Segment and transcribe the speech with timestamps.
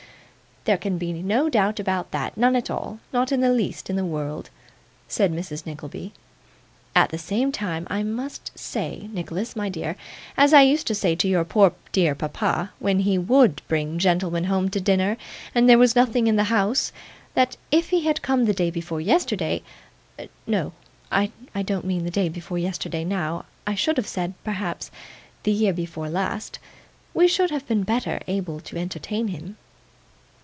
[0.63, 4.05] There can be no doubt about that; none at all; not the least in the
[4.05, 4.51] world,'
[5.07, 6.13] said Mrs Nickleby.
[6.95, 9.95] 'At the same time I must say, Nicholas, my dear,
[10.37, 14.43] as I used to say to your poor dear papa, when he WOULD bring gentlemen
[14.43, 15.17] home to dinner,
[15.55, 16.91] and there was nothing in the house,
[17.33, 19.63] that if he had come the day before yesterday
[20.45, 20.73] no,
[21.11, 21.31] I
[21.65, 24.91] don't mean the day before yesterday now; I should have said, perhaps,
[25.41, 26.59] the year before last
[27.15, 29.57] we should have been better able to entertain him.